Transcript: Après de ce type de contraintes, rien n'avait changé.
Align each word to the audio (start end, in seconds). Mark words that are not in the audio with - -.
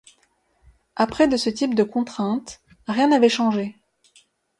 Après 0.95 1.27
de 1.27 1.37
ce 1.37 1.51
type 1.51 1.75
de 1.75 1.83
contraintes, 1.83 2.59
rien 2.87 3.09
n'avait 3.09 3.29
changé. 3.29 3.75